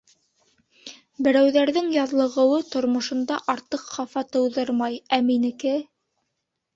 [1.25, 5.75] Берәүҙәрҙең яҙлығыуы тормошонда артыҡ хафа тыуҙырмай, ә минеке...